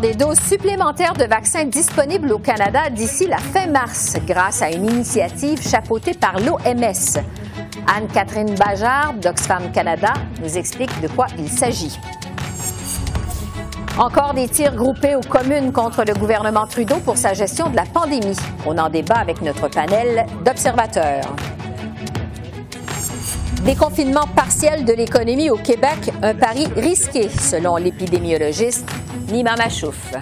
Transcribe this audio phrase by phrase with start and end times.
[0.00, 4.84] Des doses supplémentaires de vaccins disponibles au Canada d'ici la fin mars grâce à une
[4.84, 7.22] initiative chapeautée par l'OMS.
[7.86, 11.98] Anne-Catherine Bajard d'Oxfam Canada nous explique de quoi il s'agit.
[13.96, 17.84] Encore des tirs groupés aux communes contre le gouvernement Trudeau pour sa gestion de la
[17.86, 18.36] pandémie.
[18.66, 21.24] On en débat avec notre panel d'observateurs.
[23.64, 28.86] Déconfinement partiel de l'économie au Québec, un pari risqué, selon l'épidémiologiste
[29.32, 30.12] Nima Machouf.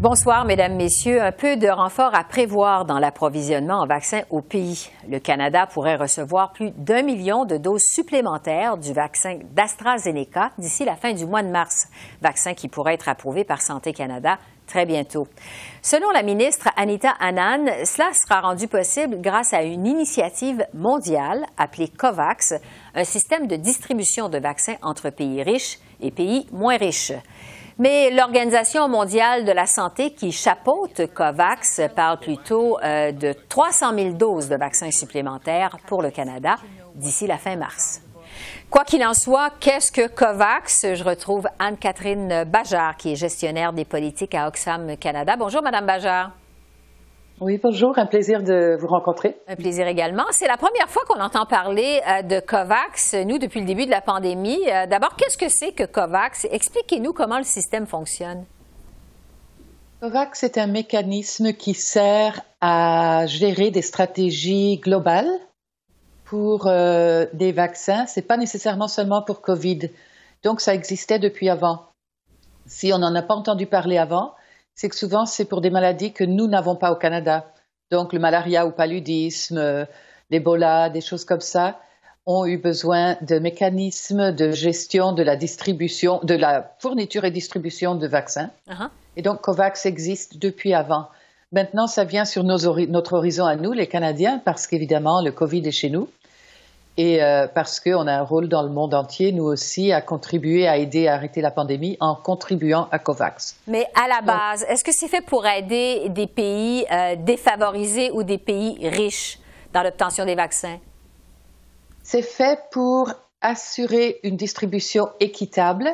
[0.00, 1.22] Bonsoir, Mesdames, Messieurs.
[1.22, 4.90] Un peu de renfort à prévoir dans l'approvisionnement en vaccins au pays.
[5.08, 10.96] Le Canada pourrait recevoir plus d'un million de doses supplémentaires du vaccin d'AstraZeneca d'ici la
[10.96, 11.86] fin du mois de mars.
[12.22, 15.26] Vaccin qui pourrait être approuvé par Santé Canada très bientôt.
[15.82, 21.88] Selon la ministre Anita Annan, cela sera rendu possible grâce à une initiative mondiale appelée
[21.88, 22.54] COVAX,
[22.94, 27.12] un système de distribution de vaccins entre pays riches et pays moins riches.
[27.80, 34.10] Mais l'Organisation mondiale de la santé qui chapeaute COVAX parle plutôt euh, de 300 000
[34.14, 36.56] doses de vaccins supplémentaires pour le Canada
[36.96, 38.02] d'ici la fin mars.
[38.70, 40.94] Quoi qu'il en soit, qu'est-ce que COVAX?
[40.94, 45.36] Je retrouve Anne-Catherine Bajard, qui est gestionnaire des politiques à Oxfam Canada.
[45.38, 46.32] Bonjour, Madame Bajard.
[47.40, 49.36] Oui, bonjour, un plaisir de vous rencontrer.
[49.46, 50.24] Un plaisir également.
[50.32, 53.92] C'est la première fois qu'on entend parler euh, de COVAX, nous, depuis le début de
[53.92, 54.58] la pandémie.
[54.68, 56.48] Euh, d'abord, qu'est-ce que c'est que COVAX?
[56.50, 58.44] Expliquez-nous comment le système fonctionne.
[60.00, 65.30] COVAX est un mécanisme qui sert à gérer des stratégies globales
[66.28, 68.06] pour euh, des vaccins.
[68.06, 69.90] C'est pas nécessairement seulement pour COVID.
[70.44, 71.86] Donc, ça existait depuis avant.
[72.66, 74.34] Si on n'en a pas entendu parler avant,
[74.74, 77.50] c'est que souvent c'est pour des maladies que nous n'avons pas au Canada.
[77.90, 79.84] Donc le malaria ou paludisme, euh,
[80.30, 81.80] l'Ebola, des choses comme ça
[82.26, 87.94] ont eu besoin de mécanismes de gestion de la distribution, de la fourniture et distribution
[87.94, 88.50] de vaccins.
[88.68, 88.90] Uh-huh.
[89.16, 91.08] Et donc COVAX existe depuis avant.
[91.50, 95.72] Maintenant, ça vient sur notre horizon à nous, les Canadiens, parce qu'évidemment, le COVID est
[95.72, 96.10] chez nous
[96.98, 100.66] et euh, parce qu'on a un rôle dans le monde entier, nous aussi, à contribuer
[100.66, 103.56] à aider à arrêter la pandémie en contribuant à COVAX.
[103.68, 108.24] Mais à la base, est-ce que c'est fait pour aider des pays euh, défavorisés ou
[108.24, 109.38] des pays riches
[109.72, 110.80] dans l'obtention des vaccins?
[112.02, 115.88] C'est fait pour assurer une distribution équitable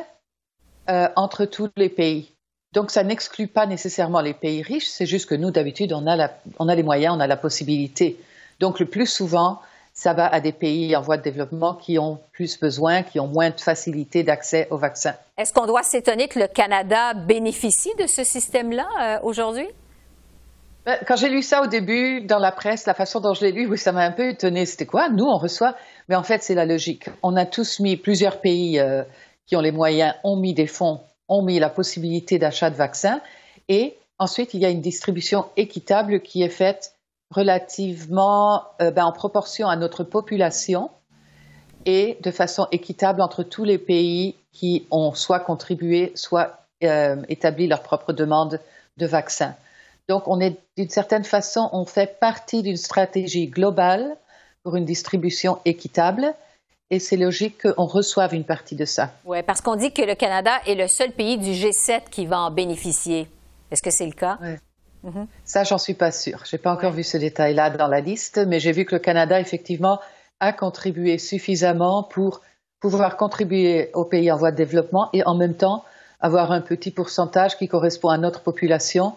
[0.89, 2.31] euh, entre tous les pays.
[2.73, 6.03] Donc, ça n'exclut pas nécessairement les pays riches, c'est juste que nous, d'habitude, on,
[6.57, 8.17] on a les moyens, on a la possibilité.
[8.59, 9.59] Donc, le plus souvent,
[9.95, 13.27] ça va à des pays en voie de développement qui ont plus besoin, qui ont
[13.27, 15.15] moins de facilité d'accès aux vaccins.
[15.37, 19.67] Est-ce qu'on doit s'étonner que le Canada bénéficie de ce système-là euh, aujourd'hui?
[20.85, 23.53] Ben, quand j'ai lu ça au début dans la presse, la façon dont je l'ai
[23.53, 24.65] lu, oui, ça m'a un peu étonné.
[24.65, 25.07] C'était quoi?
[25.09, 25.75] Nous, on reçoit.
[26.09, 27.09] Mais en fait, c'est la logique.
[27.23, 29.03] On a tous mis, plusieurs pays euh,
[29.47, 33.21] qui ont les moyens ont mis des fonds, ont mis la possibilité d'achat de vaccins.
[33.69, 36.94] Et ensuite, il y a une distribution équitable qui est faite
[37.35, 40.89] relativement euh, ben, en proportion à notre population
[41.85, 47.67] et de façon équitable entre tous les pays qui ont soit contribué, soit euh, établi
[47.67, 48.59] leur propre demande
[48.97, 49.53] de vaccins.
[50.07, 54.15] Donc, on est d'une certaine façon, on fait partie d'une stratégie globale
[54.63, 56.33] pour une distribution équitable.
[56.91, 59.11] Et c'est logique qu'on reçoive une partie de ça.
[59.25, 62.39] Oui, parce qu'on dit que le Canada est le seul pays du G7 qui va
[62.41, 63.27] en bénéficier.
[63.71, 64.37] Est-ce que c'est le cas?
[64.41, 64.55] Oui.
[65.05, 65.27] Mhm.
[65.43, 66.43] Ça, j'en suis pas sûre.
[66.49, 69.39] J'ai pas encore vu ce détail-là dans la liste, mais j'ai vu que le Canada,
[69.39, 69.99] effectivement,
[70.39, 72.41] a contribué suffisamment pour
[72.81, 75.85] pouvoir contribuer aux pays en voie de développement et en même temps
[76.19, 79.13] avoir un petit pourcentage qui correspond à notre population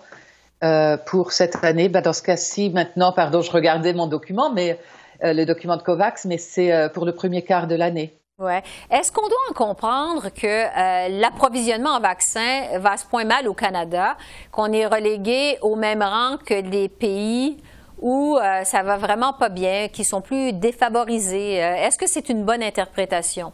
[0.62, 1.88] euh, pour cette année.
[1.88, 4.78] Ben, dans ce cas-ci, maintenant, pardon, je regardais mon document, mais
[5.24, 8.17] euh, le document de COVAX, mais c'est euh, pour le premier quart de l'année.
[8.38, 8.62] Ouais.
[8.88, 13.48] Est-ce qu'on doit en comprendre que euh, l'approvisionnement en vaccins va à ce point mal
[13.48, 14.16] au Canada,
[14.52, 17.56] qu'on est relégué au même rang que les pays
[18.00, 21.64] où euh, ça va vraiment pas bien, qui sont plus défavorisés?
[21.64, 23.52] Euh, est-ce que c'est une bonne interprétation?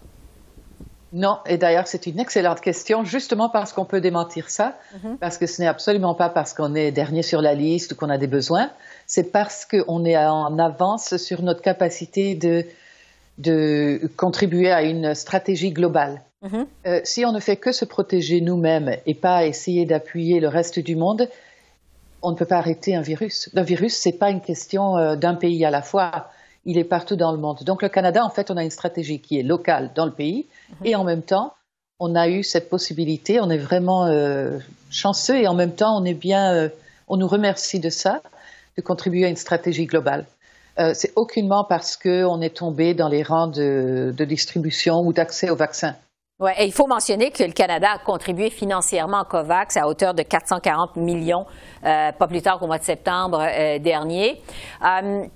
[1.14, 5.16] Non, et d'ailleurs, c'est une excellente question, justement parce qu'on peut démentir ça, mm-hmm.
[5.16, 8.10] parce que ce n'est absolument pas parce qu'on est dernier sur la liste ou qu'on
[8.10, 8.68] a des besoins,
[9.06, 12.66] c'est parce qu'on est en avance sur notre capacité de
[13.38, 16.22] de contribuer à une stratégie globale.
[16.42, 16.66] Mhm.
[16.86, 20.78] Euh, si on ne fait que se protéger nous-mêmes et pas essayer d'appuyer le reste
[20.78, 21.28] du monde,
[22.22, 23.50] on ne peut pas arrêter un virus.
[23.54, 26.30] Un virus, c'est pas une question euh, d'un pays à la fois.
[26.64, 27.62] Il est partout dans le monde.
[27.64, 30.46] Donc le Canada, en fait, on a une stratégie qui est locale dans le pays
[30.68, 30.86] mhm.
[30.86, 31.54] et en même temps,
[31.98, 33.40] on a eu cette possibilité.
[33.40, 34.58] On est vraiment euh,
[34.90, 36.70] chanceux et en même temps, on est bien.
[37.08, 38.20] on nous remercie de ça,
[38.76, 40.26] de contribuer à une stratégie globale.
[40.76, 45.94] C'est aucunement parce qu'on est tombé dans les rangs de distribution ou d'accès aux vaccins.
[46.40, 50.14] Ouais, et il faut mentionner que le Canada a contribué financièrement à COVAX à hauteur
[50.14, 51.46] de 440 millions,
[51.84, 54.42] euh, pas plus tard qu'au mois de septembre euh, dernier.
[54.84, 55.26] Euh,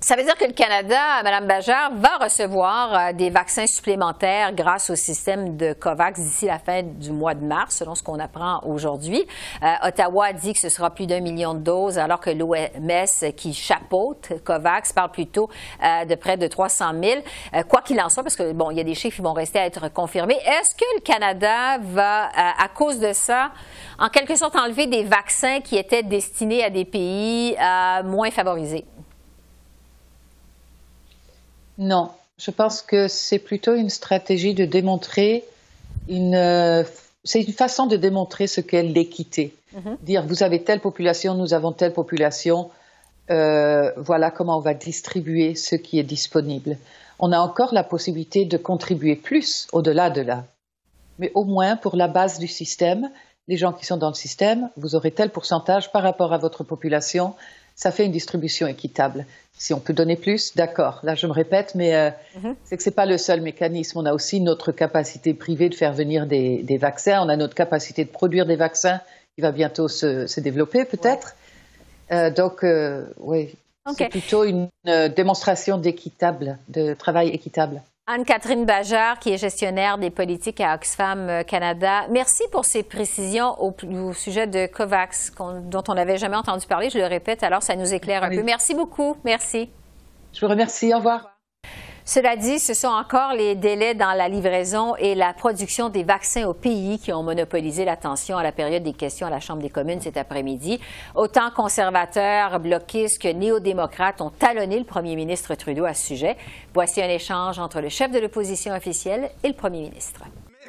[0.00, 4.90] ça veut dire que le Canada, Mme Bajard, va recevoir euh, des vaccins supplémentaires grâce
[4.90, 8.60] au système de COVAX d'ici la fin du mois de mars, selon ce qu'on apprend
[8.64, 9.26] aujourd'hui.
[9.62, 13.54] Euh, Ottawa dit que ce sera plus d'un million de doses, alors que l'OMS, qui
[13.54, 15.48] chapeaute COVAX, parle plutôt
[15.82, 17.22] euh, de près de 300 000.
[17.68, 19.58] quoi qu'il en soit, parce que bon, il y a des chiffres qui vont rester
[19.58, 20.36] à être confirmés.
[20.44, 23.50] Est-ce que le Canada va, à cause de ça,
[23.98, 27.56] en quelque sorte enlever des vaccins qui étaient destinés à des pays
[28.04, 28.84] moins favorisés?
[31.78, 35.44] Non, je pense que c'est plutôt une stratégie de démontrer
[36.08, 36.34] une.
[36.34, 36.84] Euh,
[37.24, 39.54] c'est une façon de démontrer ce qu'est l'équité.
[39.74, 39.96] Mhm.
[40.02, 42.70] Dire vous avez telle population, nous avons telle population,
[43.30, 46.76] euh, voilà comment on va distribuer ce qui est disponible.
[47.18, 50.44] On a encore la possibilité de contribuer plus au-delà de là.
[51.18, 53.10] Mais au moins pour la base du système,
[53.48, 56.62] les gens qui sont dans le système, vous aurez tel pourcentage par rapport à votre
[56.62, 57.34] population,
[57.76, 59.26] ça fait une distribution équitable.
[59.58, 61.00] Si on peut donner plus, d'accord.
[61.02, 62.10] Là, je me répète, mais euh,
[62.42, 62.56] mhm.
[62.64, 63.98] c'est que c'est pas le seul mécanisme.
[63.98, 67.22] On a aussi notre capacité privée de faire venir des, vaccins.
[67.22, 69.00] On a notre capacité de produire des vaccins
[69.34, 71.36] qui va bientôt se, développer, peut-être.
[72.12, 73.54] Euh, donc, euh, oui,
[73.96, 77.82] c'est plutôt une démonstration d'équitable, de travail équitable.
[78.08, 82.06] Anne-Catherine Bajard, qui est gestionnaire des politiques à Oxfam euh, Canada.
[82.08, 85.32] Merci pour ces précisions au, sujet de COVAX,
[85.64, 86.88] dont on n'avait jamais entendu parler.
[86.88, 88.44] Je le répète, alors ça nous éclaire un peu.
[88.44, 89.16] Merci beaucoup.
[89.24, 89.70] Merci.
[90.32, 90.94] Je vous remercie.
[90.94, 91.36] Au revoir.
[92.08, 96.46] Cela dit, ce sont encore les délais dans la livraison et la production des vaccins
[96.46, 99.70] au pays qui ont monopolisé l'attention à la période des questions à la Chambre des
[99.70, 100.78] communes cet après-midi.
[101.16, 106.36] Autant conservateurs, bloquistes que néo-démocrates ont talonné le premier ministre Trudeau à ce sujet.
[106.72, 110.20] Voici un échange entre le chef de l'opposition officielle et le premier ministre.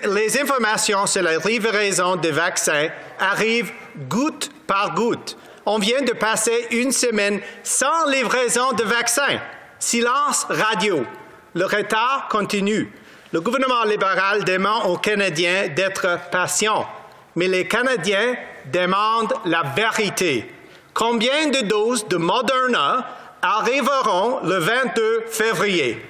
[0.05, 2.87] Les informations sur la livraison des vaccins
[3.19, 3.73] arrivent
[4.09, 5.37] goutte par goutte.
[5.67, 9.39] On vient de passer une semaine sans livraison de vaccins.
[9.77, 11.05] Silence radio.
[11.53, 12.91] Le retard continue.
[13.31, 16.87] Le gouvernement libéral demande aux Canadiens d'être patients,
[17.35, 18.35] mais les Canadiens
[18.71, 20.51] demandent la vérité.
[20.93, 23.05] Combien de doses de Moderna
[23.41, 26.03] arriveront le 22 février?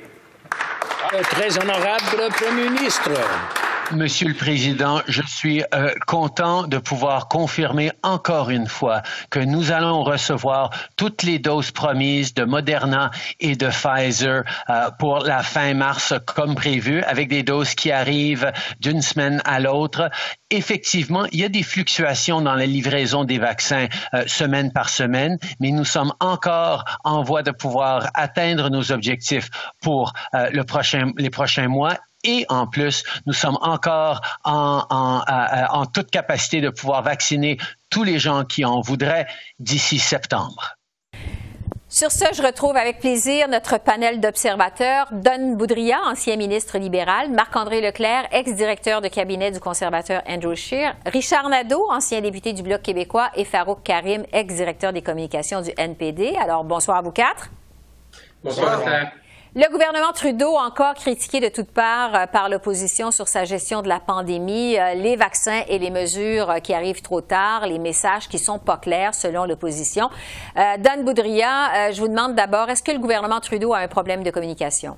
[1.32, 3.12] Très honorable Premier ministre.
[3.94, 9.72] Monsieur le Président, je suis euh, content de pouvoir confirmer encore une fois que nous
[9.72, 15.74] allons recevoir toutes les doses promises de Moderna et de Pfizer euh, pour la fin
[15.74, 18.52] mars comme prévu, avec des doses qui arrivent
[18.82, 20.10] d'une semaine à l'autre.
[20.50, 25.38] Effectivement, il y a des fluctuations dans la livraison des vaccins euh, semaine par semaine,
[25.62, 29.50] mais nous sommes encore en voie de pouvoir atteindre nos objectifs
[29.82, 30.12] pour
[30.52, 31.98] les prochains mois
[32.28, 37.58] et en plus, nous sommes encore en, toute capacité de pouvoir vacciner
[37.90, 39.28] tous les gens qui en voudraient
[39.60, 40.76] d'ici septembre.
[41.90, 45.08] Sur ce, je retrouve avec plaisir notre panel d'observateurs.
[45.14, 51.48] Don Boudria, ancien ministre libéral, Marc-André Leclerc, ex-directeur de cabinet du conservateur Andrew Scheer, Richard
[51.48, 56.36] Nadeau, ancien député du Bloc québécois, et Farouk Karim, ex-directeur des communications du NPD.
[56.36, 57.50] Alors, bonsoir à vous quatre.
[58.44, 58.82] Bonsoir.
[59.60, 63.88] Le gouvernement Trudeau, encore critiqué de toutes parts euh, par l'opposition sur sa gestion de
[63.88, 68.30] la pandémie, euh, les vaccins et les mesures euh, qui arrivent trop tard, les messages
[68.30, 70.12] qui sont pas clairs selon l'opposition.
[70.56, 74.30] Dan Boudria, je vous demande d'abord, est-ce que le gouvernement Trudeau a un problème de
[74.30, 74.96] communication?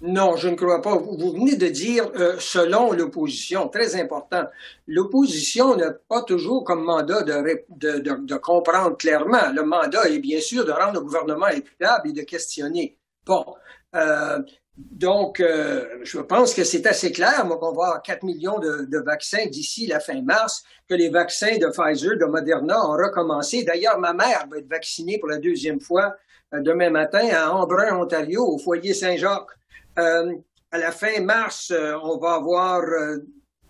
[0.00, 0.96] Non, je ne crois pas.
[0.96, 4.44] Vous venez de dire selon l'opposition, très important.
[4.86, 9.52] L'opposition n'a pas toujours comme mandat de, comprendre clairement.
[9.54, 12.96] Le mandat est bien sûr de rendre le gouvernement équitable et de questionner.
[13.26, 13.44] Bon.
[13.94, 14.40] Euh,
[14.76, 19.46] donc, euh, je pense que c'est assez clair, moi, va avoir 4 millions de, vaccins
[19.46, 23.62] d'ici la fin mars, que les vaccins de Pfizer, de Moderna ont recommencé.
[23.62, 26.16] D'ailleurs, ma mère va être vaccinée pour la deuxième fois
[26.52, 29.46] euh, demain matin à Embrun, Ontario, au foyer Saint-Jacques.
[29.98, 30.32] Euh,
[30.72, 32.82] à la fin mars, on va avoir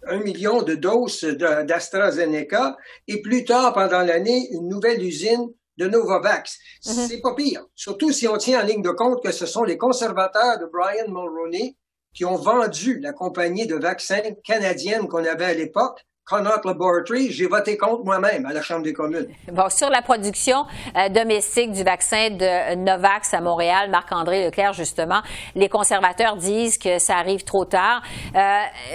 [0.07, 6.59] un million de doses d'AstraZeneca et plus tard, pendant l'année, une nouvelle usine de Novavax.
[6.87, 7.07] Mhm.
[7.09, 7.67] C'est pas pire.
[7.75, 11.09] Surtout si on tient en ligne de compte que ce sont les conservateurs de Brian
[11.09, 11.77] Mulroney
[12.13, 17.47] qui ont vendu la compagnie de vaccins canadienne qu'on avait à l'époque Connaught Laboratory, j'ai
[17.47, 19.29] voté contre moi-même à la Chambre des communes.
[19.53, 20.65] Bon, sur la production
[20.97, 25.21] euh, domestique du vaccin de Novax à Montréal, Marc-André Leclerc, justement,
[25.55, 28.03] les conservateurs disent que ça arrive trop tard.
[28.35, 28.39] Euh,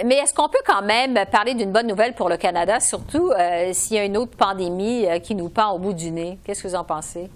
[0.04, 3.70] mais est-ce qu'on peut quand même parler d'une bonne nouvelle pour le Canada, surtout euh,
[3.74, 6.36] s'il y a une autre pandémie qui nous pend au bout du nez?
[6.44, 7.30] Qu'est-ce que vous en pensez?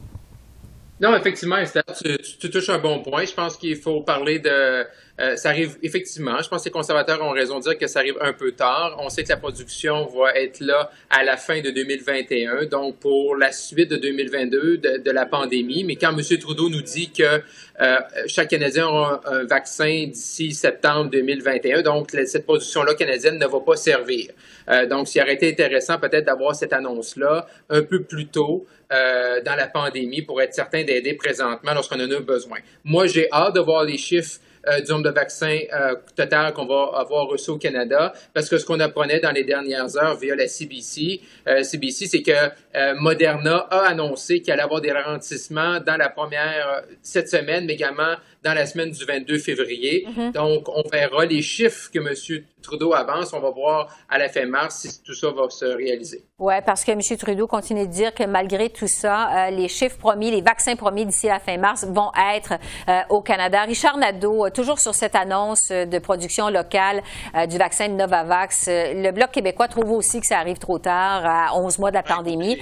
[1.01, 1.63] Non, effectivement,
[2.03, 3.25] tu, tu, touches un bon point.
[3.25, 4.87] Je pense qu'il faut parler de
[5.21, 6.43] euh, ça arrive effectivement.
[6.43, 8.97] Je pense que les conservateurs ont raison de dire que ça arrive un peu tard.
[8.99, 13.37] On sait que la production va être là à la fin de 2021, donc pour
[13.37, 15.85] la suite de 2022 de, la pandémie.
[15.85, 16.39] Mais quand M.
[16.39, 17.43] Trudeau nous dit que
[17.81, 23.61] euh, chaque Canadien aura un, vaccin d'ici septembre 2021, donc cette production-là canadienne ne va
[23.61, 24.31] pas servir.
[24.69, 29.57] Euh, donc, s'il aurait été intéressant peut-être d'avoir cette annonce-là un peu plus tôt dans
[29.57, 32.59] la pandémie pour être certain d'aider présentement lorsqu'on en a besoin.
[32.85, 36.67] Moi, j'ai hâte de voir les chiffres euh, du nombre de vaccins euh, total qu'on
[36.67, 40.35] va avoir reçu au Canada, parce que ce qu'on apprenait dans les dernières heures via
[40.35, 45.81] la CBC, euh, CBC, c'est que euh, Moderna a annoncé qu'il allait avoir des ralentissements
[45.81, 50.07] dans la première cette semaine, mais également dans la semaine du 22 février.
[50.07, 50.33] Mm-hmm.
[50.33, 52.45] Donc, on verra les chiffres que M.
[52.65, 53.33] Trudeau avance.
[53.33, 56.25] On va voir à la fin mars si tout ça va se réaliser.
[56.39, 57.01] Oui, parce que M.
[57.17, 61.07] Trudeau continue de dire que malgré tout ça, euh, les chiffres promis, les vaccins promis
[61.07, 62.55] d'ici la fin mars vont être
[62.89, 63.63] euh, au Canada.
[63.63, 67.03] Richard Nadeau, euh, toujours sur cette annonce de production locale
[67.49, 71.57] du vaccin de Novavax, le Bloc québécois trouve aussi que ça arrive trop tard, à
[71.57, 72.59] 11 mois de la pandémie.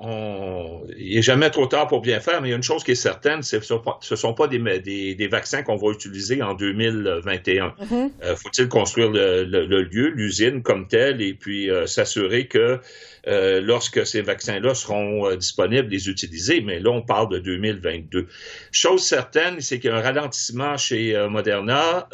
[0.00, 0.82] on...
[0.96, 2.92] Il n'est jamais trop tard pour bien faire, mais il y a une chose qui
[2.92, 6.42] est certaine, c'est que ce ne sont pas des, des, des vaccins qu'on va utiliser
[6.42, 7.74] en 2021.
[7.80, 8.36] Mm-hmm.
[8.36, 12.78] Faut-il construire le, lieu, l'usine comme telle, et puis euh, s'assurer que
[13.26, 16.60] euh, lorsque ces vaccins-là seront euh, disponibles, les utiliser?
[16.60, 18.26] Mais là, on parle de 2022.
[18.70, 22.08] Chose certaine, c'est qu'il y a un ralentissement chez Moderna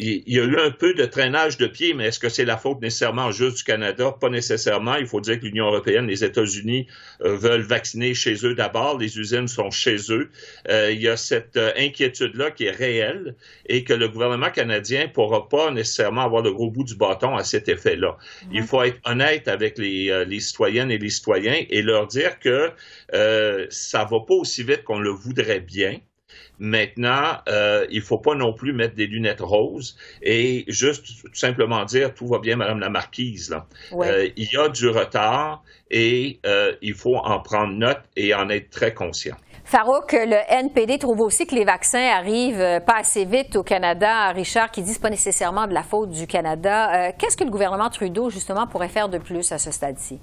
[0.00, 2.56] il, y a eu un peu de traînage de pied, mais est-ce que c'est la
[2.56, 4.12] faute nécessairement juste du Canada?
[4.18, 4.96] Pas nécessairement.
[4.96, 6.86] Il faut dire que l'Union européenne, les États-Unis
[7.22, 8.98] euh, veulent vacciner chez eux d'abord.
[8.98, 10.30] Les usines sont chez eux.
[10.68, 13.34] Euh, il y a cette euh, inquiétude-là qui est réelle
[13.66, 17.36] et que le gouvernement canadien ne pourra pas nécessairement avoir le gros bout du bâton
[17.36, 18.16] à cet effet-là.
[18.52, 22.70] Il faut être honnête avec les, les, citoyennes et les citoyens et leur dire que
[23.70, 25.98] ça va pas aussi vite qu'on le voudrait bien
[26.58, 31.84] Maintenant, euh, il faut pas non plus mettre des lunettes roses et juste tout simplement
[31.84, 33.50] dire tout va bien, Madame la Marquise.
[33.50, 33.66] Là.
[33.92, 38.50] Euh, il y a du retard et euh, il faut en prendre note et en
[38.50, 39.36] être très conscient.
[39.64, 44.30] Farouk, le NPD trouve aussi que les vaccins arrivent pas assez vite au Canada.
[44.32, 47.12] Richard, qui dit que pas nécessairement de la faute du Canada.
[47.12, 50.18] Qu'est-ce que le gouvernement Trudeau, justement, pourrait faire de plus à ce stade-ci?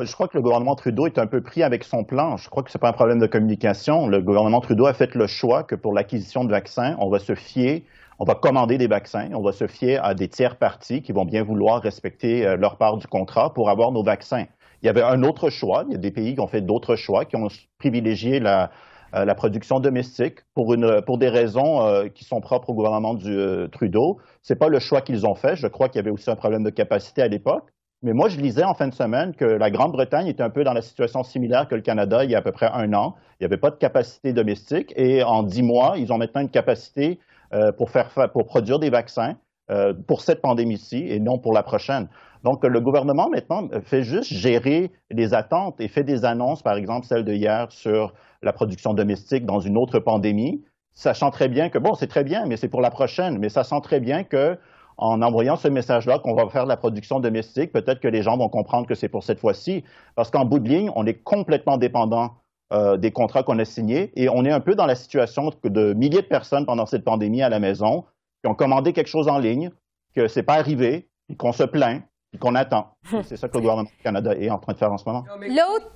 [0.00, 2.36] Je crois que le gouvernement Trudeau est un peu pris avec son plan.
[2.36, 4.06] Je crois que ce n'est pas un problème de communication.
[4.06, 7.34] Le gouvernement Trudeau a fait le choix que pour l'acquisition de vaccins, on va se
[7.34, 7.82] fier,
[8.20, 11.24] on va commander des vaccins, on va se fier à des tiers parties qui vont
[11.24, 14.44] bien vouloir respecter euh, leur part du contrat pour avoir nos vaccins.
[14.82, 15.82] Il y avait un autre choix.
[15.88, 18.70] Il y a des pays qui ont fait d'autres choix, qui ont privilégié la,
[19.16, 23.14] euh, la production domestique pour, une, pour des raisons euh, qui sont propres au gouvernement
[23.14, 24.18] du Trudeau.
[24.42, 25.56] C'est pas le choix qu'ils ont fait.
[25.56, 27.64] Je crois qu'il y avait aussi un problème de capacité à l'époque.
[28.02, 30.72] Mais moi, je lisais en fin de semaine que la Grande-Bretagne était un peu dans
[30.72, 33.16] la situation similaire que le Canada il y a à peu près un an.
[33.32, 36.50] Il n'y avait pas de capacité domestique et en dix mois, ils ont maintenant une
[36.50, 37.18] capacité
[37.52, 39.34] euh, pour, faire, pour produire des vaccins
[39.70, 42.08] euh, pour cette pandémie-ci et non pour la prochaine.
[42.44, 47.04] Donc, le gouvernement maintenant fait juste gérer les attentes et fait des annonces, par exemple
[47.04, 50.62] celle de hier sur la production domestique dans une autre pandémie,
[50.94, 53.64] sachant très bien que, bon, c'est très bien, mais c'est pour la prochaine, mais ça
[53.64, 54.56] sent très bien que
[54.98, 58.36] en envoyant ce message-là qu'on va faire de la production domestique, peut-être que les gens
[58.36, 59.84] vont comprendre que c'est pour cette fois-ci.
[60.16, 62.32] Parce qu'en bout de ligne, on est complètement dépendant
[62.72, 65.92] euh, des contrats qu'on a signés et on est un peu dans la situation de
[65.94, 68.04] milliers de personnes pendant cette pandémie à la maison
[68.42, 69.70] qui ont commandé quelque chose en ligne,
[70.14, 72.02] que c'est pas arrivé, et qu'on se plaint,
[72.32, 72.88] et qu'on attend.
[73.24, 75.24] c'est ça que le gouvernement du Canada est en train de faire en ce moment.
[75.40, 75.90] L'autre,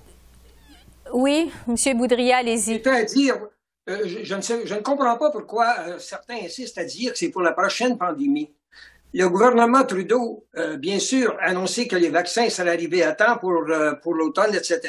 [1.12, 1.99] oui, M.
[1.99, 2.87] Boudria, allez-y.
[2.88, 3.35] à dire,
[3.90, 7.30] euh, je, ne je, ne comprends pas pourquoi euh, certains insistent à dire que c'est
[7.30, 8.52] pour la prochaine pandémie.
[9.14, 13.37] Le gouvernement Trudeau, euh, bien sûr, a annoncé que les vaccins seraient arriver à temps
[13.38, 14.81] pour, euh, pour l'automne, etc.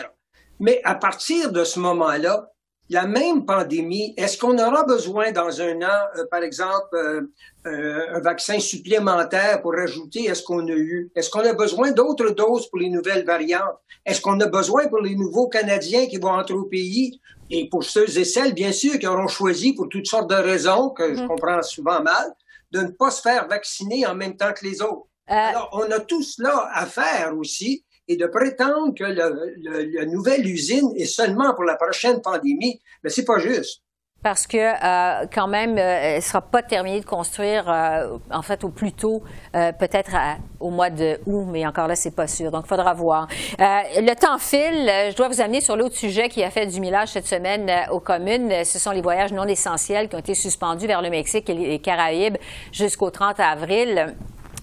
[0.62, 2.50] Mais à partir de ce moment-là,
[2.89, 7.27] la même pandémie, est-ce qu'on aura besoin dans un an, euh, par exemple,
[7.65, 11.12] un vaccin supplémentaire pour ajouter à ce qu'on a eu?
[11.15, 13.77] Est-ce qu'on a besoin d'autres doses pour les nouvelles variantes?
[14.06, 17.20] Est-ce qu'on a besoin pour les nouveaux Canadiens qui vont entrer au pays?
[17.50, 20.89] Et pour ceux et celles, bien sûr, qui auront choisi pour toutes sortes de raisons
[20.89, 21.27] que je mm-hmm.
[21.27, 22.34] comprends souvent mal,
[22.74, 25.08] de ne pas se faire vacciner en même temps que les autres.
[25.30, 30.06] Euh, Alors, on a tout cela à faire aussi et de prétendre que le, la
[30.06, 33.82] nouvelle usine est seulement pour la prochaine pandémie, mais c'est pas juste.
[34.24, 38.63] Parce que euh, quand même, euh, elle sera pas terminée de construire, euh, en fait,
[38.63, 39.22] au plus tôt,
[39.53, 40.12] peut-être
[40.60, 42.50] au mois de août, mais encore là, c'est pas sûr.
[42.50, 43.27] Donc, il faudra voir.
[43.60, 44.89] le temps file.
[45.12, 48.00] Je dois vous amener sur l'autre sujet qui a fait du millage cette semaine aux
[48.00, 48.63] communes.
[48.63, 51.80] Ce sont les voyages non essentiels qui ont été suspendus vers le Mexique et les
[51.80, 52.38] Caraïbes
[52.72, 54.15] jusqu'au 30 avril.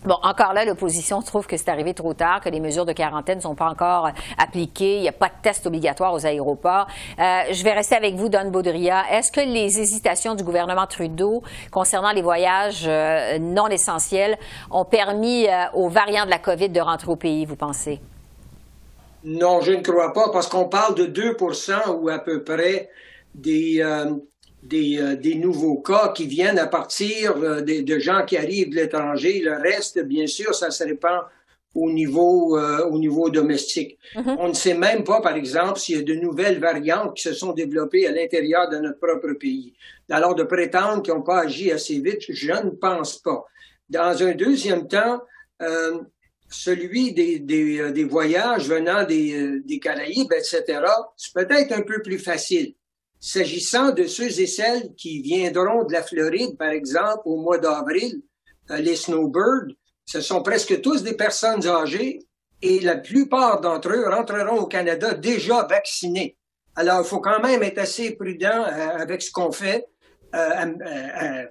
[0.03, 3.37] Bon, encore là, l'opposition trouve que c'est arrivé trop tard, que les mesures de quarantaine
[3.37, 6.87] ne sont pas encore euh, appliquées, il n'y a pas de test obligatoire aux aéroports.
[7.19, 9.05] Euh, je vais rester avec vous, Don Baudria.
[9.13, 14.39] Est-ce que les hésitations du gouvernement Trudeau concernant les voyages euh, non essentiels
[14.71, 18.01] ont permis aux variants de la COVID de rentrer au pays, vous pensez?
[19.23, 22.89] Non, je ne crois pas, parce qu'on parle de 2% ou à peu près
[23.35, 23.83] des,
[24.63, 29.41] euh, des, nouveaux cas qui viennent à partir euh, de, gens qui arrivent de l'étranger.
[29.41, 31.23] Le reste, bien sûr, ça se répand
[31.75, 33.99] au niveau, euh, au niveau domestique.
[34.15, 34.37] Mm-hmm.
[34.39, 37.33] On ne sait même pas, par exemple, s'il y a de nouvelles variantes qui se
[37.33, 39.73] sont développées à l'intérieur de notre propre pays.
[40.11, 43.47] Alors, de prétendre qu'ils n'ont pas agi assez vite, je ne pense pas.
[43.89, 45.21] Dans un deuxième temps,
[46.49, 50.81] celui des, des, des, voyages venant des, des Caraïbes, etc.,
[51.17, 52.75] c'est peut-être un peu plus facile.
[53.21, 58.23] S'agissant de ceux et celles qui viendront de la Floride, par exemple, au mois d'avril,
[58.71, 59.75] euh, les snowbirds,
[60.07, 62.21] ce sont presque tous des personnes âgées
[62.63, 66.39] et la plupart d'entre eux rentreront au Canada déjà vaccinés.
[66.75, 69.87] Alors, il faut quand même être assez prudent euh, avec ce qu'on fait.
[70.35, 71.47] Euh,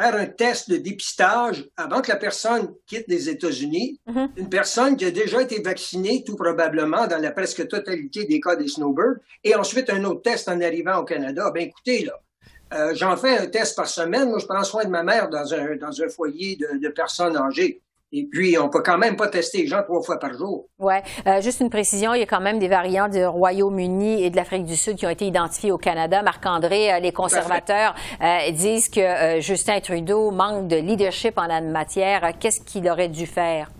[0.00, 4.00] faire un test de dépistage avant que la personne quitte les États-Unis.
[4.08, 4.28] Mm-hmm.
[4.36, 8.56] Une personne qui a déjà été vaccinée, tout probablement, dans la presque totalité des cas
[8.56, 11.50] des snowbirds, et ensuite un autre test en arrivant au Canada.
[11.54, 12.18] Ben écoutez, là,
[12.72, 14.30] euh, j'en fais un test par semaine.
[14.30, 17.36] Moi, je prends soin de ma mère dans un, dans un foyer de, de personnes
[17.36, 17.82] âgées.
[18.12, 20.66] Et puis, on peut quand même pas tester les gens trois fois par jour.
[20.80, 20.94] Oui.
[21.26, 24.36] Euh, juste une précision, il y a quand même des variants du Royaume-Uni et de
[24.36, 26.22] l'Afrique du Sud qui ont été identifiés au Canada.
[26.22, 32.32] Marc-André, euh, les conservateurs euh, disent que Justin Trudeau manque de leadership en la matière.
[32.40, 33.70] Qu'est-ce qu'il aurait dû faire?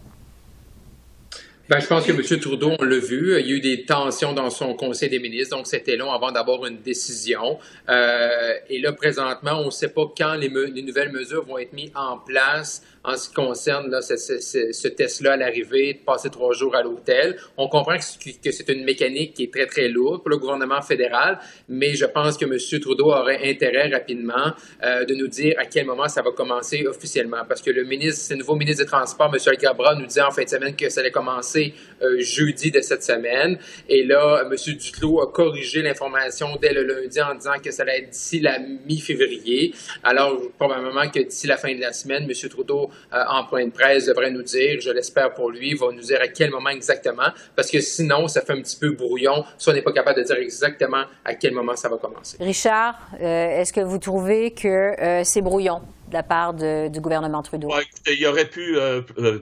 [1.70, 2.40] Ben, je pense que M.
[2.40, 5.56] Trudeau, on l'a vu, il y a eu des tensions dans son conseil des ministres,
[5.56, 7.60] donc c'était long avant d'avoir une décision.
[7.88, 11.92] et là, présentement, on ne sait pas quand les, les, nouvelles mesures vont être mises
[11.94, 16.74] en place en ce qui concerne là, ce, test-là à l'arrivée, de passer trois jours
[16.76, 17.36] à l'hôtel.
[17.56, 21.38] On comprend que c'est une mécanique qui est très, très lourde pour le gouvernement fédéral,
[21.68, 22.80] mais je pense que M.
[22.80, 24.52] Trudeau aurait intérêt rapidement
[24.82, 27.44] euh, de nous dire à quel moment ça va commencer officiellement.
[27.48, 29.40] Parce que le ministre, le nouveau ministre des Transports, M.
[29.46, 31.59] Alcabra, nous disait en fin de semaine que ça allait commencer
[32.02, 33.58] euh, jeudi de cette semaine.
[33.88, 34.54] Et là, M.
[34.74, 38.58] Duclos a corrigé l'information dès le lundi en disant que ça allait être d'ici la
[38.58, 39.74] mi-février.
[40.02, 42.48] Alors, probablement que d'ici la fin de la semaine, M.
[42.48, 46.00] Trudeau euh, en point de presse devrait nous dire, je l'espère pour lui, va nous
[46.00, 49.68] dire à quel moment exactement, parce que sinon, ça fait un petit peu brouillon si
[49.68, 52.36] on n'est pas capable de dire exactement à quel moment ça va commencer.
[52.40, 54.94] Richard, euh, est-ce que vous trouvez que
[55.24, 55.82] c'est brouillon?
[56.10, 57.68] De la part du gouvernement Trudeau?
[57.80, 58.76] écoutez, il aurait pu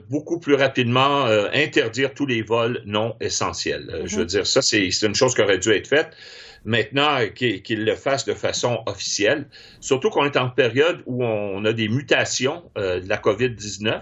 [0.09, 4.03] beaucoup plus rapidement interdire tous les vols non essentiels.
[4.05, 4.27] Je veux mm-hmm.
[4.27, 6.15] dire, ça, c'est une chose qui aurait dû être faite
[6.65, 9.47] maintenant qu'il le fasse de façon officielle.
[9.79, 14.01] Surtout qu'on est en période où on a des mutations euh, de la COVID-19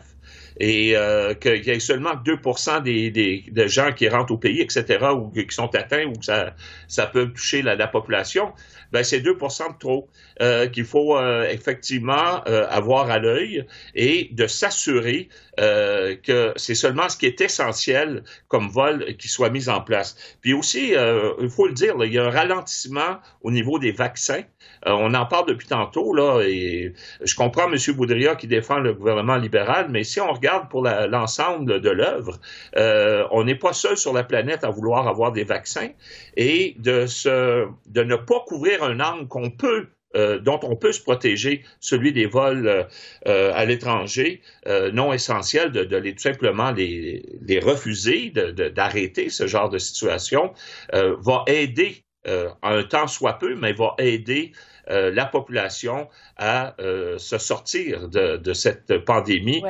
[0.60, 5.08] et euh, qu'il y ait seulement 2% des, des, gens qui rentrent au pays, etc.,
[5.16, 6.56] ou qui sont atteints, ou que ça,
[6.88, 8.54] ça peut toucher la, la population,
[8.92, 10.10] ben c'est 2 de trop
[10.42, 13.66] euh, qu'il faut euh, effectivement avoir à l'œil
[13.96, 19.70] et de s'assurer que c'est seulement ce qui est essentiel comme vol qui soit mis
[19.70, 20.16] en place.
[20.42, 24.44] Puis aussi, il faut le dire, il y a un ralentissement au niveau des vaccins.
[24.86, 26.94] on en parle depuis tantôt, là, et
[27.24, 27.78] je comprends M.
[27.96, 32.40] Boudria qui défend le gouvernement libéral, mais si on regarde pour l'ensemble de l'œuvre,
[32.76, 35.90] on n'est pas seul sur la planète à vouloir avoir des vaccins
[36.36, 40.94] et de, se, de ne pas couvrir un angle qu'on peut euh, dont on peut
[40.94, 42.84] se protéger, celui des vols euh,
[43.28, 44.42] euh, à l'étranger
[44.94, 50.54] non essentiels, de, de, les tout simplement les, les refuser, d'arrêter ce genre de situation,
[50.92, 54.52] va aider un temps soit peu, mais va aider
[54.88, 59.64] la population à se sortir de, de cette pandémie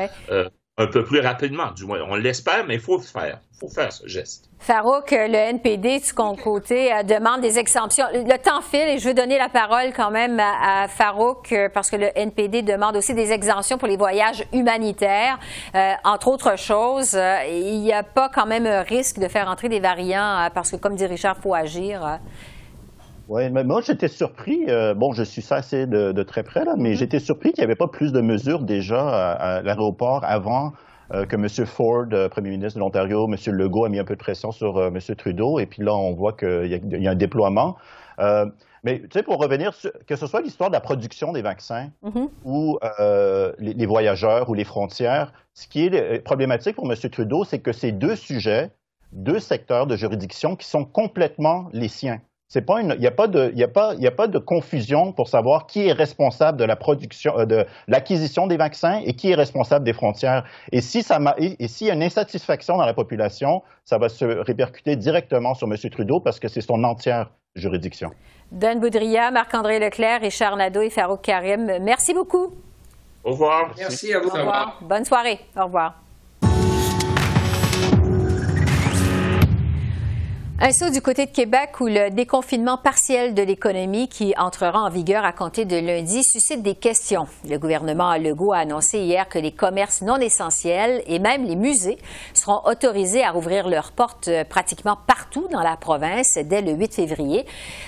[0.80, 2.00] un peu plus rapidement, du moins.
[2.08, 3.40] On l'espère, mais il faut le faire.
[3.54, 4.48] Il faut faire ce geste.
[4.60, 8.06] Farouk, le NPD, de son côté, euh, demande des exemptions.
[8.14, 11.90] Le temps file et je veux donner la parole quand même à, Farouk euh, parce
[11.90, 15.40] que le NPD demande aussi des exemptions pour les voyages humanitaires.
[15.74, 17.18] Euh, entre autres choses,
[17.50, 20.76] il n'y a pas quand même un risque de faire entrer des variants parce que,
[20.76, 22.20] comme dit Richard, il faut agir.
[23.28, 24.66] Oui, mais moi j'étais surpris.
[24.96, 26.96] bon, je suis ça assez de, très près là, mais mm-hmm.
[26.96, 30.74] j'étais surpris qu'il n'y avait pas plus de mesures déjà à l'aéroport avant
[31.10, 31.48] que M.
[31.66, 33.36] Ford, premier ministre de l'Ontario, M.
[33.54, 35.00] Legault a mis un peu de pression sur M.
[35.18, 37.78] Trudeau, et puis là, on voit qu'il y, a un déploiement.
[38.84, 39.72] mais tu sais, pour revenir,
[40.06, 42.30] que ce soit l'histoire de la production des vaccins mm-hmm.
[42.44, 42.78] ou
[43.60, 46.98] les, les, voyageurs ou les frontières, ce qui est problématique pour M.
[47.10, 48.72] Trudeau, c'est que ces deux sujets,
[49.12, 52.20] deux secteurs de juridiction qui sont complètement les siens.
[52.50, 55.12] C'est pas il n'y a pas de, il a pas, il a pas de confusion
[55.12, 59.32] pour savoir qui est responsable de la production, euh, de l'acquisition des vaccins et qui
[59.32, 60.46] est responsable des frontières.
[60.72, 64.24] Et si ça et, s'il y a une insatisfaction dans la population, ça va se
[64.24, 65.78] répercuter directement sur M.
[65.92, 68.12] Trudeau parce que c'est son entière juridiction.
[68.52, 72.54] Dan Boudria, Marc-André Leclerc, Richard Nadeau et Farouk Karim, merci beaucoup.
[73.26, 73.74] Au revoir.
[73.78, 74.30] Merci à vous.
[74.30, 74.80] Au revoir.
[74.82, 75.40] Bonne soirée.
[75.58, 76.07] Au revoir.
[80.60, 84.90] Un saut du côté de Québec où le déconfinement partiel de l'économie qui entrera en
[84.90, 87.28] vigueur à compter de lundi suscite des questions.
[87.48, 92.00] Le gouvernement Legault a annoncé hier que les commerces non essentiels et même les musées
[92.34, 97.46] seront autorisés à rouvrir leurs portes pratiquement partout dans la province dès le 8 février.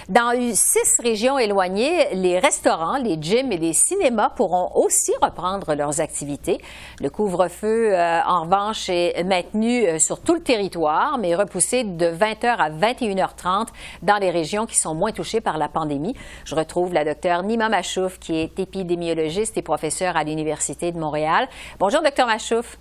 [0.07, 6.01] Dans six régions éloignées, les restaurants, les gyms et les cinémas pourront aussi reprendre leurs
[6.01, 6.59] activités.
[7.01, 12.05] Le couvre-feu, euh, en revanche, est maintenu euh, sur tout le territoire, mais repoussé de
[12.05, 13.67] 20 heures à 21h30
[14.01, 16.15] dans les régions qui sont moins touchées par la pandémie.
[16.45, 21.47] Je retrouve la docteure Nima Machouf, qui est épidémiologiste et professeure à l'Université de Montréal.
[21.79, 22.77] Bonjour, docteur Machouf.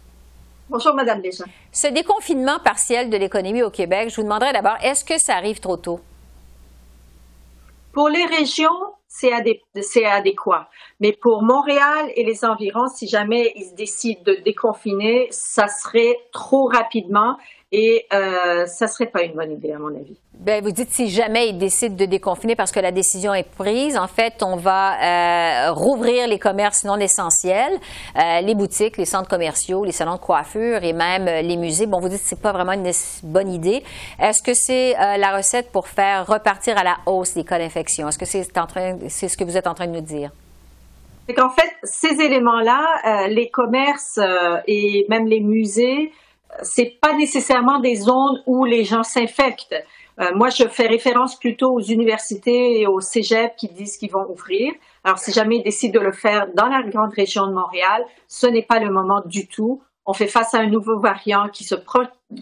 [0.69, 1.47] Bonjour, Madame Deschamps.
[1.73, 5.61] Ce déconfinement partiel de l'économie au Québec, je vous demanderais d'abord, est-ce que ça arrive
[5.61, 6.01] trop tôt?
[7.93, 8.69] Pour les régions,
[9.09, 10.69] c'est adéquat.
[11.01, 16.67] Mais pour Montréal et les environs, si jamais ils décident de déconfiner, ça serait trop
[16.67, 17.37] rapidement
[17.71, 20.17] et euh, ça serait pas une bonne idée, à mon avis.
[20.35, 23.97] Ben, vous dites si jamais ils décident de déconfiner parce que la décision est prise,
[23.97, 27.79] en fait, on va euh, rouvrir les commerces non essentiels,
[28.17, 31.87] euh, les boutiques, les centres commerciaux, les salons de coiffure et même les musées.
[31.87, 32.91] Bon, vous dites que c'est pas vraiment une
[33.23, 33.85] bonne idée.
[34.19, 38.09] Est-ce que c'est la recette pour faire repartir à la hausse les cas d'infection?
[38.09, 38.49] Est-ce que c'est
[39.09, 40.31] c'est ce que vous êtes en train de nous dire?
[41.29, 44.19] C'est qu'en fait, ces éléments-là, les commerces
[44.67, 46.11] et même les musées,
[46.63, 49.75] c'est pas nécessairement des zones où les gens s'infectent.
[50.21, 54.29] Euh, moi, je fais référence plutôt aux universités et aux cégeps qui disent qu'ils vont
[54.29, 54.73] ouvrir.
[55.05, 58.47] Alors, si jamais ils décident de le faire dans la grande région de Montréal, ce
[58.47, 59.81] n'est pas le moment du tout.
[60.07, 61.77] On fait face à un nouveau variant qui se,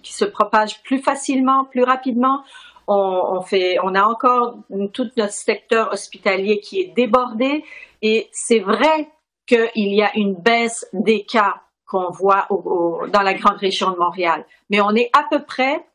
[0.03, 2.43] qui se propage plus facilement, plus rapidement.
[2.89, 4.59] On, on, fait, on a encore
[4.95, 7.65] tout notre secteur hospitalier qui est débordé
[8.03, 9.11] et c'est vrai
[9.47, 14.45] qu'il y a une baisse des cas qu'on voit dans la grande région de Montréal.
[14.71, 15.87] Mais on est à peu près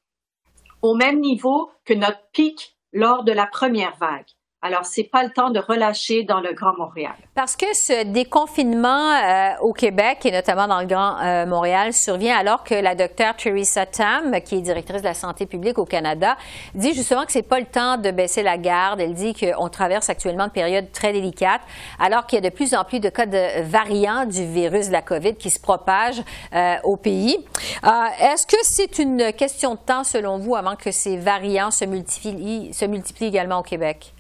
[0.82, 4.30] au même niveau que notre pic lors de la première vague.
[4.64, 7.16] Alors, c'est pas le temps de relâcher dans le Grand Montréal.
[7.34, 12.38] Parce que ce déconfinement euh, au Québec et notamment dans le Grand euh, Montréal survient
[12.38, 16.38] alors que la docteure Theresa Tam, qui est directrice de la santé publique au Canada,
[16.76, 19.02] dit justement que c'est pas le temps de baisser la garde.
[19.02, 21.62] Elle dit qu'on traverse actuellement une période très délicate,
[22.00, 24.94] alors qu'il y a de plus en plus de cas de variants du virus de
[24.94, 26.22] la COVID qui se propagent
[26.54, 27.44] euh, au pays.
[28.20, 32.72] Est-ce que c'est une question de temps, selon vous, avant que ces variants se multiplient,
[32.76, 34.14] se multiplient également au Québec?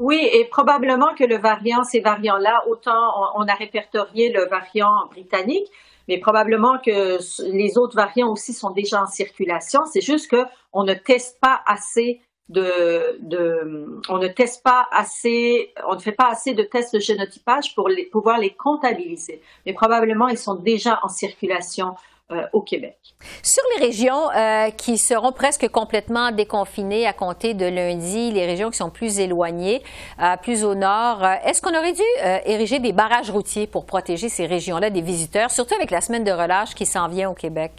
[0.00, 5.66] Oui, et probablement que le variant, ces variants-là, autant on, a répertorié le variant britannique,
[6.08, 7.18] mais probablement que
[7.52, 9.80] les autres variants aussi sont déjà en circulation.
[9.92, 15.74] C'est juste que on ne teste pas assez de, de, on ne teste pas assez,
[15.86, 19.42] on ne fait pas assez de tests de génotypage pour pouvoir les comptabiliser.
[19.66, 21.94] Mais probablement ils sont déjà en circulation
[22.32, 22.96] euh, au Québec.
[23.42, 28.70] Sur les régions euh, qui seront presque complètement déconfinées à compter de lundi, les régions
[28.70, 29.82] qui sont plus éloignées,
[30.20, 32.02] euh, plus au nord, est-ce qu'on aurait dû
[32.44, 36.30] ériger des barrages routiers pour protéger ces régions-là des visiteurs, surtout avec la semaine de
[36.30, 37.72] relâche qui s'en vient au Québec?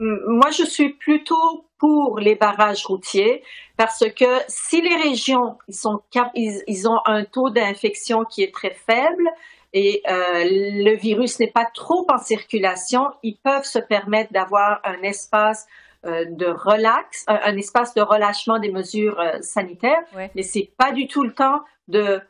[0.00, 3.42] Moi, je suis plutôt pour les barrages routiers
[3.76, 6.00] parce que si les régions ils sont,
[6.34, 9.24] ils ont un taux d'infection qui est très faible,
[9.72, 15.00] et euh, le virus n'est pas trop en circulation, ils peuvent se permettre d'avoir un
[15.02, 15.66] espace
[16.06, 20.02] euh, de relax, un, espace de relâchement des mesures euh, sanitaires,
[20.34, 22.20] mais c'est pas du tout le temps de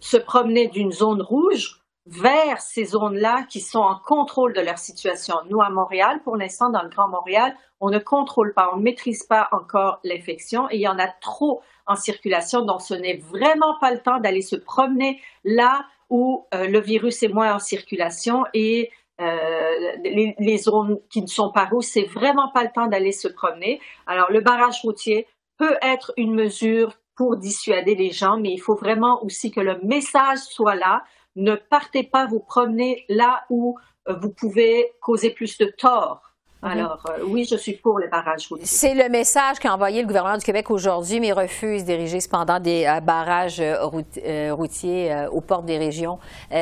[0.00, 5.36] se promener d'une zone rouge vers ces zones-là qui sont en contrôle de leur situation.
[5.50, 8.82] Nous, à Montréal, pour l'instant, dans le Grand Montréal, on ne contrôle pas, on ne
[8.82, 13.18] maîtrise pas encore l'infection et il y en a trop en circulation, donc ce n'est
[13.18, 17.58] vraiment pas le temps d'aller se promener là où euh, le virus est moins en
[17.58, 18.90] circulation et
[19.20, 23.26] euh, les, zones qui ne sont pas rouges, c'est vraiment pas le temps d'aller se
[23.26, 23.80] promener.
[24.06, 28.76] Alors, le barrage routier peut être une mesure pour dissuader les gens, mais il faut
[28.76, 31.02] vraiment aussi que le message soit là.
[31.34, 33.76] ne partez pas vous promener là où
[34.08, 36.27] euh, vous pouvez causer plus de tort.
[36.60, 38.66] Alors, euh, oui, je suis pour les barrages routiers.
[38.66, 42.84] C'est le message qu'a envoyé le gouvernement du Québec aujourd'hui, mais refuse d'ériger cependant des
[42.84, 46.18] euh, barrages euh, routiers aux portes des régions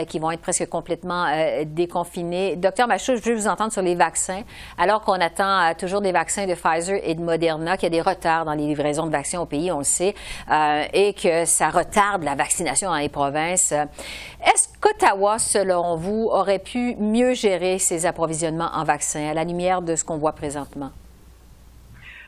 [0.09, 1.27] qui vont être presque complètement
[1.65, 2.57] déconfinés.
[2.57, 4.43] Docteur Machou, je veux vous entendre sur les vaccins.
[4.79, 8.09] Alors qu'on attend toujours des vaccins de Pfizer et de Moderna, qu'il y a des
[8.09, 10.15] retards dans les livraisons de vaccins au pays, on le sait,
[10.93, 13.73] et que ça retarde la vaccination dans les provinces.
[13.73, 19.31] Est-ce qu'Ottawa, selon vous, aurait pu mieux gérer ses approvisionnements en vaccins?
[19.31, 20.91] À la lumière de ce qu'on voit présentement?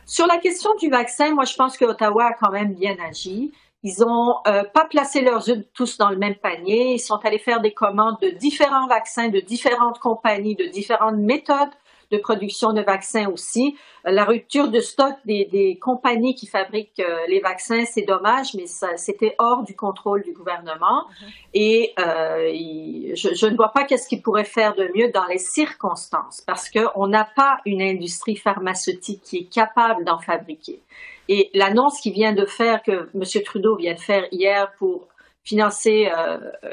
[0.07, 3.53] Sur la question du vaccin, moi, je pense que Ottawa a quand même bien agi.
[3.83, 6.95] Ils n'ont euh, pas placé leurs œufs tous dans le même panier.
[6.95, 11.69] Ils sont allés faire des commandes de différents vaccins, de différentes compagnies, de différentes méthodes
[12.11, 13.77] de production de vaccins aussi.
[14.07, 18.67] Euh, la rupture de stock des, compagnies qui fabriquent euh, les vaccins, c'est dommage, mais
[18.97, 21.05] c'était hors du contrôle du gouvernement.
[21.05, 21.33] Mm-hmm.
[21.55, 26.41] Et euh, je, ne vois pas qu'est-ce qu'il pourrait faire de mieux dans les circonstances,
[26.41, 30.81] parce qu'on n'a pas une industrie pharmaceutique qui est capable d'en fabriquer.
[31.29, 33.43] Et l'annonce qui vient de faire, que M.
[33.45, 35.07] Trudeau vient de faire hier pour
[35.45, 36.11] financer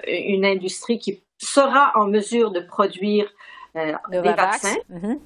[0.07, 3.29] une industrie qui sera en mesure de produire
[3.75, 4.75] euh, des vaccins.
[4.89, 5.19] Mhm.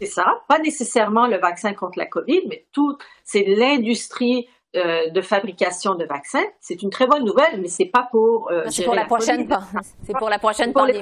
[0.00, 0.42] C'est ça.
[0.48, 6.04] Pas nécessairement le vaccin contre la COVID, mais tout, c'est l'industrie euh, de fabrication de
[6.04, 6.44] vaccins.
[6.60, 8.50] C'est une très bonne nouvelle, mais c'est pas pour.
[8.50, 9.46] Euh, c'est pour la, prochaine.
[10.02, 11.00] C'est pour la prochaine pour pandémie.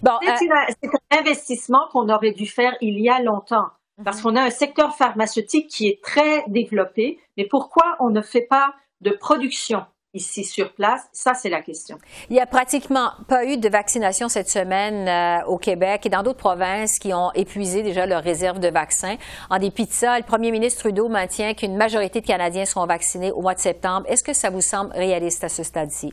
[0.00, 3.66] Bon, c'est, un investissement qu'on aurait dû faire il y a longtemps.
[3.98, 4.04] Mhm.
[4.04, 8.46] Parce qu'on a un secteur pharmaceutique qui est très développé, mais pourquoi on ne fait
[8.48, 11.02] pas de production ici sur place?
[11.12, 11.98] Ça, c'est la question.
[12.30, 16.22] Il n'y a pratiquement pas eu de vaccination cette semaine euh, au Québec et dans
[16.22, 19.16] d'autres provinces qui ont épuisé déjà leur réserve de vaccins.
[19.50, 23.32] En dépit de ça, le premier ministre Trudeau maintient qu'une majorité de Canadiens seront vaccinés
[23.32, 24.06] au mois de septembre.
[24.08, 26.12] Est-ce que ça vous semble réaliste à ce stade-ci?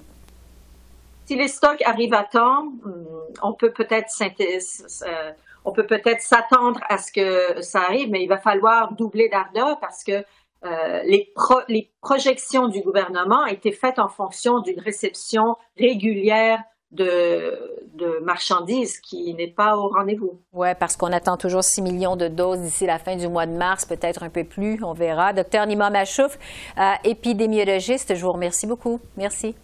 [1.25, 3.05] Si les stocks arrivent à temps, hmm,
[3.41, 5.31] on peut peut-être euh,
[5.63, 9.79] on peut peut-être s'attendre à ce que ça arrive, mais il va falloir doubler d'ardeur
[9.79, 10.23] parce que
[10.65, 16.59] euh, les, projections du gouvernement étaient faites en fonction d'une réception régulière
[16.91, 20.39] de, marchandises qui n'est pas au rendez-vous.
[20.53, 23.55] Oui, parce qu'on attend toujours 6 millions de doses d'ici la fin du mois de
[23.55, 25.33] mars, peut-être un peu plus, on verra.
[25.33, 26.37] Docteur Nima Machouf,
[26.77, 28.99] euh, épidémiologiste, je vous remercie beaucoup.
[29.17, 29.55] Merci.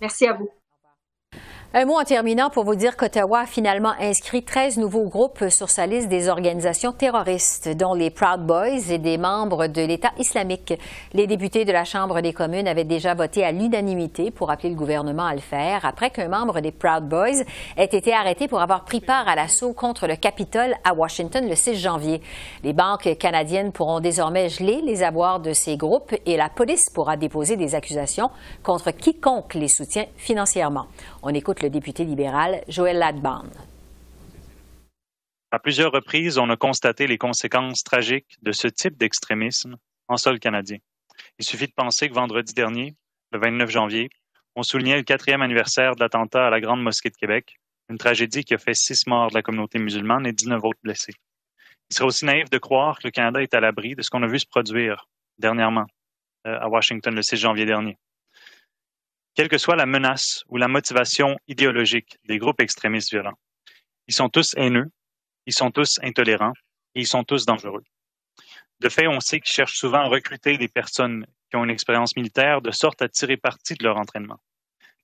[0.00, 0.48] Merci à vous.
[1.74, 5.68] Un mot en terminant pour vous dire qu'Ottawa a finalement inscrit 13 nouveaux groupes sur
[5.68, 10.72] sa liste des organisations terroristes, dont les Proud Boys et des membres de l'État islamique.
[11.12, 14.76] Les députés de la Chambre des communes avaient déjà voté à l'unanimité pour appeler le
[14.76, 17.44] gouvernement à le faire après qu'un membre des Proud Boys
[17.76, 21.54] ait été arrêté pour avoir pris part à l'assaut contre le Capitole à Washington le
[21.54, 22.22] 6 janvier.
[22.64, 27.18] Les banques canadiennes pourront désormais geler les avoirs de ces groupes et la police pourra
[27.18, 28.30] déposer des accusations
[28.62, 30.86] contre quiconque les soutient financièrement.
[31.20, 33.42] On écoute le député libéral Joël Ladban.
[35.50, 39.76] À plusieurs reprises, on a constaté les conséquences tragiques de ce type d'extrémisme
[40.06, 40.78] en sol canadien.
[41.40, 42.94] Il suffit de penser que vendredi dernier,
[43.32, 44.10] le 29 janvier,
[44.54, 47.56] on soulignait le quatrième anniversaire de l'attentat à la Grande Mosquée de Québec,
[47.88, 51.14] une tragédie qui a fait six morts de la communauté musulmane et 19 autres blessés.
[51.90, 54.22] Il serait aussi naïf de croire que le Canada est à l'abri de ce qu'on
[54.22, 55.86] a vu se produire dernièrement
[56.46, 57.98] euh, à Washington le 6 janvier dernier
[59.38, 63.38] quelle que soit la menace ou la motivation idéologique des groupes extrémistes violents.
[64.08, 64.90] Ils sont tous haineux,
[65.46, 66.54] ils sont tous intolérants
[66.96, 67.84] et ils sont tous dangereux.
[68.80, 72.16] De fait, on sait qu'ils cherchent souvent à recruter des personnes qui ont une expérience
[72.16, 74.40] militaire de sorte à tirer parti de leur entraînement.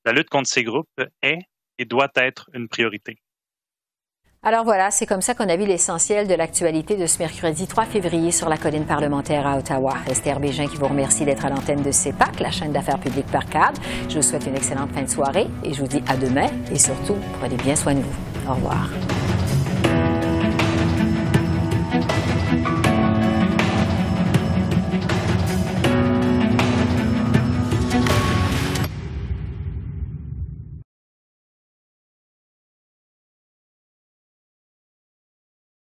[0.04, 1.38] La lutte contre ces groupes est
[1.78, 3.22] et doit être une priorité.
[4.46, 7.86] Alors voilà, c'est comme ça qu'on a vu l'essentiel de l'actualité de ce mercredi 3
[7.86, 9.94] février sur la colline parlementaire à Ottawa.
[10.06, 13.46] Esther Bégin qui vous remercie d'être à l'antenne de CEPAC, la chaîne d'affaires publiques par
[13.46, 13.80] cadre.
[14.06, 16.78] Je vous souhaite une excellente fin de soirée et je vous dis à demain et
[16.78, 18.50] surtout, prenez bien soin de vous.
[18.50, 18.86] Au revoir.